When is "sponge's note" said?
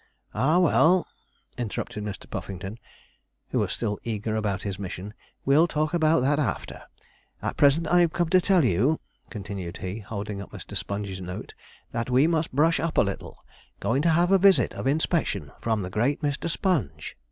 10.75-11.53